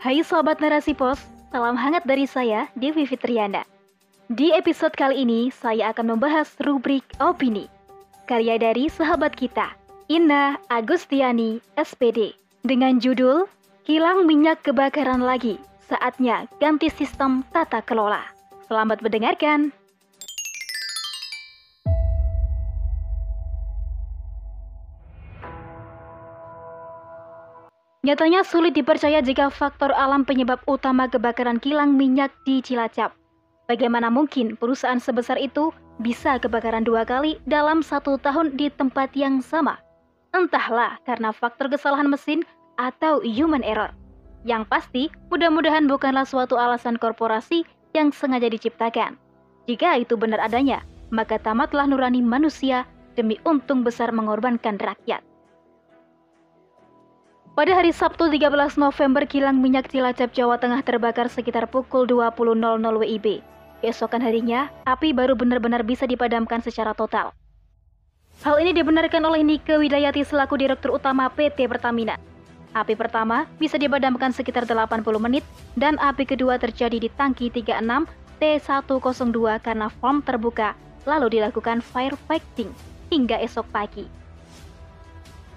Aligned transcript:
Hai 0.00 0.24
Sobat 0.24 0.64
Narasi 0.64 0.96
Pos, 0.96 1.20
salam 1.52 1.76
hangat 1.76 2.08
dari 2.08 2.24
saya, 2.24 2.72
Devi 2.72 3.04
Fitriana. 3.04 3.68
Di 4.32 4.48
episode 4.48 4.96
kali 4.96 5.28
ini, 5.28 5.52
saya 5.52 5.92
akan 5.92 6.16
membahas 6.16 6.56
rubrik 6.64 7.04
opini. 7.20 7.68
Karya 8.24 8.56
dari 8.56 8.88
sahabat 8.88 9.36
kita, 9.36 9.76
Inna 10.08 10.56
Agustiani, 10.72 11.60
SPD. 11.76 12.32
Dengan 12.64 12.96
judul, 12.96 13.44
Kilang 13.84 14.24
Minyak 14.24 14.64
Kebakaran 14.64 15.20
Lagi, 15.20 15.60
Saatnya 15.84 16.48
Ganti 16.64 16.88
Sistem 16.88 17.44
Tata 17.52 17.84
Kelola. 17.84 18.24
Selamat 18.72 19.04
mendengarkan. 19.04 19.68
Nyatanya 28.00 28.48
sulit 28.48 28.72
dipercaya 28.72 29.20
jika 29.20 29.52
faktor 29.52 29.92
alam 29.92 30.24
penyebab 30.24 30.64
utama 30.64 31.04
kebakaran 31.04 31.60
kilang 31.60 32.00
minyak 32.00 32.32
di 32.48 32.64
Cilacap. 32.64 33.12
Bagaimana 33.68 34.08
mungkin 34.08 34.56
perusahaan 34.56 34.96
sebesar 34.96 35.36
itu 35.36 35.68
bisa 36.00 36.40
kebakaran 36.40 36.80
dua 36.80 37.04
kali 37.04 37.36
dalam 37.44 37.84
satu 37.84 38.16
tahun 38.16 38.56
di 38.56 38.72
tempat 38.72 39.12
yang 39.12 39.44
sama? 39.44 39.76
Entahlah 40.32 40.96
karena 41.04 41.28
faktor 41.28 41.68
kesalahan 41.68 42.08
mesin 42.08 42.40
atau 42.80 43.20
human 43.20 43.60
error. 43.60 43.92
Yang 44.48 44.64
pasti, 44.72 45.02
mudah-mudahan 45.28 45.84
bukanlah 45.84 46.24
suatu 46.24 46.56
alasan 46.56 46.96
korporasi 46.96 47.68
yang 47.92 48.16
sengaja 48.16 48.48
diciptakan. 48.48 49.20
Jika 49.68 50.00
itu 50.00 50.16
benar 50.16 50.40
adanya, 50.40 50.80
maka 51.12 51.36
tamatlah 51.36 51.84
nurani 51.84 52.24
manusia 52.24 52.88
demi 53.12 53.36
untung 53.44 53.84
besar 53.84 54.08
mengorbankan 54.08 54.80
rakyat. 54.80 55.20
Pada 57.50 57.74
hari 57.74 57.90
Sabtu 57.90 58.30
13 58.30 58.78
November, 58.78 59.26
kilang 59.26 59.58
minyak 59.58 59.90
Cilacap, 59.90 60.30
Jawa 60.30 60.62
Tengah 60.62 60.86
terbakar 60.86 61.26
sekitar 61.26 61.66
pukul 61.66 62.06
20.00 62.06 62.38
WIB. 62.78 63.42
Keesokan 63.82 64.22
harinya, 64.22 64.70
api 64.86 65.10
baru 65.10 65.34
benar-benar 65.34 65.82
bisa 65.82 66.06
dipadamkan 66.06 66.62
secara 66.62 66.94
total. 66.94 67.34
Hal 68.46 68.62
ini 68.62 68.70
dibenarkan 68.70 69.26
oleh 69.26 69.42
Nike 69.42 69.74
Widayati 69.82 70.22
selaku 70.22 70.62
Direktur 70.62 70.94
Utama 70.94 71.26
PT 71.26 71.66
Pertamina. 71.66 72.22
Api 72.70 72.94
pertama 72.94 73.50
bisa 73.58 73.74
dipadamkan 73.74 74.30
sekitar 74.30 74.62
80 74.62 75.02
menit 75.18 75.42
dan 75.74 75.98
api 75.98 76.22
kedua 76.22 76.54
terjadi 76.54 77.02
di 77.02 77.10
tangki 77.10 77.50
36 77.50 77.82
T102 78.38 79.58
karena 79.58 79.90
form 79.90 80.22
terbuka 80.22 80.78
lalu 81.02 81.42
dilakukan 81.42 81.82
firefighting 81.82 82.70
hingga 83.10 83.42
esok 83.42 83.66
pagi. 83.74 84.06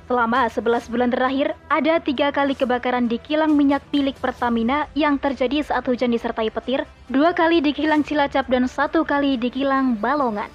Selama 0.03 0.51
11 0.51 0.91
bulan 0.91 1.15
terakhir, 1.15 1.55
ada 1.71 1.95
tiga 2.03 2.27
kali 2.35 2.59
kebakaran 2.59 3.07
di 3.07 3.15
kilang 3.23 3.55
minyak 3.55 3.79
milik 3.95 4.19
Pertamina 4.19 4.91
yang 4.99 5.15
terjadi 5.15 5.63
saat 5.63 5.87
hujan 5.87 6.11
disertai 6.11 6.51
petir, 6.51 6.83
dua 7.07 7.31
kali 7.31 7.63
di 7.63 7.71
kilang 7.71 8.03
Cilacap 8.03 8.51
dan 8.51 8.67
satu 8.67 9.07
kali 9.07 9.39
di 9.39 9.47
kilang 9.47 9.95
Balongan. 9.95 10.51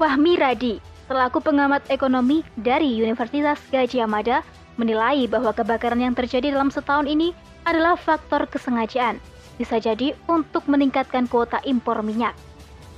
Fahmi 0.00 0.32
Radi, 0.40 0.80
selaku 1.12 1.44
pengamat 1.44 1.84
ekonomi 1.92 2.40
dari 2.56 2.88
Universitas 3.04 3.60
Gajah 3.68 4.08
Mada, 4.08 4.40
menilai 4.80 5.28
bahwa 5.28 5.52
kebakaran 5.52 6.00
yang 6.00 6.16
terjadi 6.16 6.56
dalam 6.56 6.72
setahun 6.72 7.04
ini 7.04 7.36
adalah 7.68 8.00
faktor 8.00 8.48
kesengajaan, 8.48 9.20
bisa 9.60 9.76
jadi 9.76 10.16
untuk 10.24 10.64
meningkatkan 10.64 11.28
kuota 11.28 11.60
impor 11.68 12.00
minyak. 12.00 12.32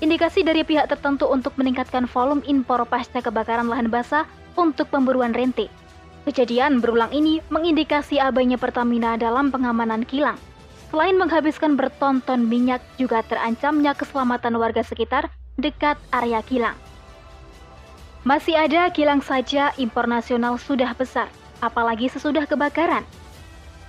Indikasi 0.03 0.43
dari 0.43 0.67
pihak 0.67 0.91
tertentu 0.91 1.31
untuk 1.31 1.55
meningkatkan 1.55 2.11
volume 2.11 2.43
impor 2.51 2.83
pasca 2.91 3.23
kebakaran 3.23 3.71
lahan 3.71 3.87
basah 3.87 4.27
untuk 4.59 4.91
pemburuan 4.91 5.31
rente. 5.31 5.71
Kejadian 6.27 6.83
berulang 6.83 7.15
ini 7.15 7.39
mengindikasi 7.55 8.19
abainya 8.19 8.59
Pertamina 8.59 9.15
dalam 9.15 9.55
pengamanan 9.55 10.03
kilang. 10.03 10.35
Selain 10.91 11.15
menghabiskan 11.15 11.79
bertonton 11.79 12.51
minyak, 12.51 12.83
juga 12.99 13.23
terancamnya 13.23 13.95
keselamatan 13.95 14.59
warga 14.59 14.83
sekitar 14.83 15.31
dekat 15.55 15.97
area 16.11 16.43
kilang. 16.43 16.75
Masih 18.27 18.59
ada 18.59 18.91
kilang 18.91 19.23
saja 19.23 19.71
impor 19.79 20.11
nasional 20.11 20.59
sudah 20.59 20.99
besar, 20.99 21.31
apalagi 21.63 22.11
sesudah 22.11 22.43
kebakaran. 22.51 23.07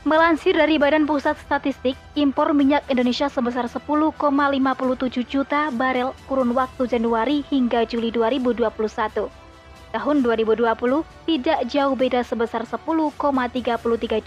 Melansir 0.04 0.52
dari 0.52 0.76
Badan 0.76 1.08
Pusat 1.08 1.40
Statistik, 1.48 1.96
impor 2.20 2.52
minyak 2.52 2.84
Indonesia 2.92 3.32
sebesar 3.32 3.72
10,57 3.72 4.20
juta 5.24 5.72
barel 5.72 6.12
kurun 6.28 6.52
waktu 6.52 6.92
Januari 6.92 7.40
hingga 7.48 7.88
Juli 7.88 8.12
2021. 8.12 8.68
Tahun 9.96 10.18
2020 10.20 10.68
tidak 11.24 11.60
jauh 11.72 11.96
beda 11.96 12.20
sebesar 12.20 12.68
10,33 12.68 13.16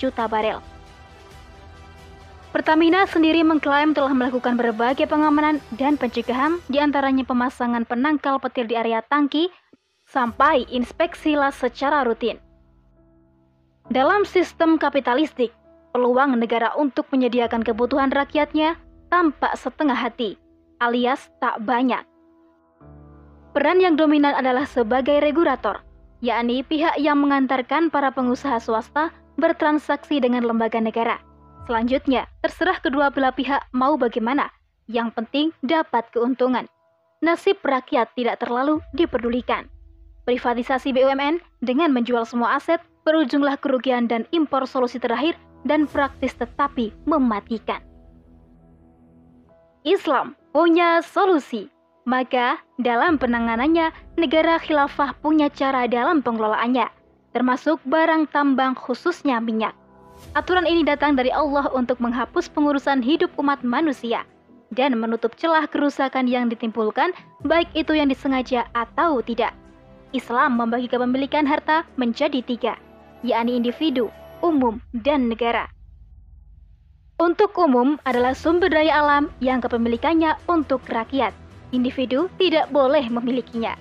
juta 0.00 0.24
barel. 0.24 0.64
Pertamina 2.56 3.04
sendiri 3.04 3.44
mengklaim 3.44 3.92
telah 3.92 4.16
melakukan 4.16 4.56
berbagai 4.56 5.04
pengamanan 5.04 5.60
dan 5.76 6.00
pencegahan 6.00 6.56
di 6.72 6.80
antaranya 6.80 7.28
pemasangan 7.28 7.84
penangkal 7.84 8.40
petir 8.40 8.64
di 8.64 8.80
area 8.80 9.04
tangki 9.04 9.52
sampai 10.08 10.64
inspeksi 10.72 11.36
las 11.36 11.60
secara 11.60 12.00
rutin. 12.00 12.40
Dalam 13.92 14.24
sistem 14.24 14.80
kapitalistik, 14.80 15.52
peluang 15.96 16.36
negara 16.36 16.76
untuk 16.76 17.08
menyediakan 17.08 17.64
kebutuhan 17.64 18.12
rakyatnya 18.12 18.76
tampak 19.08 19.56
setengah 19.56 19.96
hati, 19.96 20.36
alias 20.76 21.32
tak 21.40 21.56
banyak. 21.64 22.04
Peran 23.56 23.80
yang 23.80 23.96
dominan 23.96 24.36
adalah 24.36 24.68
sebagai 24.68 25.24
regulator, 25.24 25.80
yakni 26.20 26.60
pihak 26.60 27.00
yang 27.00 27.16
mengantarkan 27.16 27.88
para 27.88 28.12
pengusaha 28.12 28.60
swasta 28.60 29.08
bertransaksi 29.40 30.20
dengan 30.20 30.44
lembaga 30.44 30.76
negara. 30.76 31.16
Selanjutnya, 31.64 32.28
terserah 32.44 32.76
kedua 32.84 33.08
belah 33.08 33.32
pihak 33.32 33.64
mau 33.72 33.96
bagaimana, 33.96 34.52
yang 34.92 35.08
penting 35.16 35.56
dapat 35.64 36.04
keuntungan. 36.12 36.68
Nasib 37.24 37.64
rakyat 37.64 38.12
tidak 38.12 38.44
terlalu 38.44 38.84
diperdulikan. 38.92 39.64
Privatisasi 40.28 40.92
BUMN 40.92 41.40
dengan 41.64 41.88
menjual 41.96 42.28
semua 42.28 42.60
aset 42.60 42.84
berujunglah 43.08 43.56
kerugian 43.56 44.04
dan 44.04 44.28
impor 44.36 44.68
solusi 44.68 45.00
terakhir 45.00 45.38
dan 45.66 45.90
praktis 45.90 46.32
tetapi 46.38 46.94
mematikan. 47.04 47.82
Islam 49.86 50.34
punya 50.50 50.98
solusi, 51.02 51.70
maka 52.06 52.58
dalam 52.78 53.18
penanganannya 53.18 53.90
negara 54.18 54.58
khilafah 54.58 55.14
punya 55.22 55.46
cara 55.50 55.86
dalam 55.86 56.22
pengelolaannya, 56.22 56.90
termasuk 57.30 57.78
barang 57.86 58.30
tambang 58.34 58.74
khususnya 58.74 59.38
minyak. 59.38 59.74
Aturan 60.32 60.64
ini 60.64 60.82
datang 60.82 61.14
dari 61.14 61.28
Allah 61.30 61.68
untuk 61.76 62.00
menghapus 62.00 62.48
pengurusan 62.50 63.04
hidup 63.04 63.30
umat 63.36 63.60
manusia 63.60 64.24
dan 64.74 64.96
menutup 64.98 65.36
celah 65.38 65.68
kerusakan 65.70 66.26
yang 66.26 66.50
ditimbulkan, 66.50 67.14
baik 67.46 67.70
itu 67.78 67.94
yang 67.94 68.10
disengaja 68.10 68.66
atau 68.74 69.22
tidak. 69.22 69.54
Islam 70.10 70.58
membagi 70.58 70.90
kepemilikan 70.90 71.44
harta 71.46 71.84
menjadi 71.94 72.40
tiga, 72.42 72.74
yakni 73.22 73.60
individu, 73.60 74.10
umum, 74.40 74.80
dan 74.92 75.28
negara. 75.28 75.70
Untuk 77.16 77.56
umum 77.56 77.96
adalah 78.04 78.36
sumber 78.36 78.68
daya 78.68 79.00
alam 79.00 79.32
yang 79.40 79.64
kepemilikannya 79.64 80.36
untuk 80.52 80.84
rakyat. 80.84 81.32
Individu 81.72 82.28
tidak 82.36 82.68
boleh 82.68 83.08
memilikinya. 83.08 83.72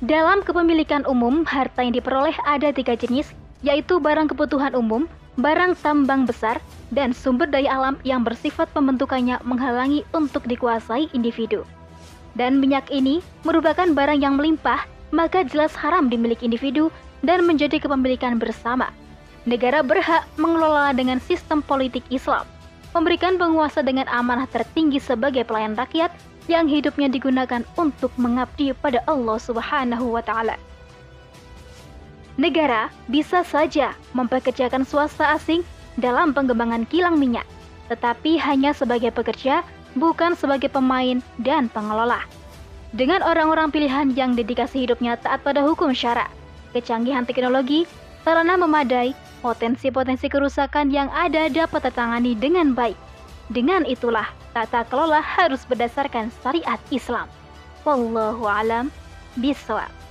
Dalam 0.00 0.40
kepemilikan 0.40 1.04
umum, 1.04 1.44
harta 1.44 1.84
yang 1.84 1.92
diperoleh 1.92 2.36
ada 2.44 2.72
tiga 2.72 2.96
jenis, 2.96 3.32
yaitu 3.60 4.00
barang 4.00 4.32
kebutuhan 4.32 4.72
umum, 4.76 5.04
barang 5.36 5.76
tambang 5.80 6.24
besar, 6.24 6.60
dan 6.92 7.12
sumber 7.12 7.48
daya 7.48 7.76
alam 7.76 7.96
yang 8.04 8.24
bersifat 8.24 8.68
pembentukannya 8.72 9.40
menghalangi 9.44 10.04
untuk 10.16 10.44
dikuasai 10.48 11.12
individu. 11.12 11.64
Dan 12.36 12.60
minyak 12.60 12.88
ini 12.92 13.24
merupakan 13.44 13.88
barang 13.88 14.20
yang 14.20 14.36
melimpah, 14.36 14.84
maka 15.12 15.44
jelas 15.44 15.72
haram 15.72 16.12
dimiliki 16.12 16.44
individu 16.44 16.92
dan 17.24 17.44
menjadi 17.44 17.80
kepemilikan 17.80 18.36
bersama. 18.36 18.92
Negara 19.46 19.80
berhak 19.80 20.26
mengelola 20.34 20.90
dengan 20.90 21.22
sistem 21.22 21.62
politik 21.62 22.02
Islam, 22.10 22.42
memberikan 22.90 23.38
penguasa 23.38 23.78
dengan 23.80 24.10
amanah 24.10 24.50
tertinggi 24.50 24.98
sebagai 24.98 25.46
pelayan 25.46 25.78
rakyat 25.78 26.10
yang 26.50 26.66
hidupnya 26.66 27.06
digunakan 27.06 27.62
untuk 27.78 28.10
mengabdi 28.18 28.74
pada 28.74 29.02
Allah 29.06 29.38
Subhanahu 29.38 30.18
wa 30.18 30.22
taala. 30.22 30.58
Negara 32.36 32.92
bisa 33.08 33.46
saja 33.46 33.96
mempekerjakan 34.12 34.84
swasta 34.84 35.32
asing 35.32 35.64
dalam 35.96 36.36
pengembangan 36.36 36.84
kilang 36.90 37.16
minyak, 37.16 37.46
tetapi 37.88 38.36
hanya 38.36 38.76
sebagai 38.76 39.08
pekerja, 39.14 39.64
bukan 39.96 40.36
sebagai 40.36 40.68
pemain 40.68 41.24
dan 41.40 41.72
pengelola. 41.72 42.20
Dengan 42.92 43.24
orang-orang 43.24 43.72
pilihan 43.72 44.12
yang 44.12 44.36
dedikasi 44.36 44.84
hidupnya 44.84 45.16
taat 45.16 45.40
pada 45.42 45.64
hukum 45.64 45.96
syara, 45.96 46.28
kecanggihan 46.76 47.24
teknologi, 47.24 47.88
sarana 48.20 48.60
memadai, 48.60 49.16
potensi-potensi 49.40 50.28
kerusakan 50.28 50.92
yang 50.92 51.08
ada 51.16 51.48
dapat 51.48 51.88
tertangani 51.88 52.36
dengan 52.36 52.76
baik. 52.76 52.98
Dengan 53.48 53.88
itulah, 53.88 54.28
tata 54.52 54.84
kelola 54.84 55.24
harus 55.24 55.64
berdasarkan 55.64 56.28
syariat 56.44 56.78
Islam. 56.92 57.30
Wallahu 57.86 58.44
alam 58.44 58.92
bisawab. 59.40 60.05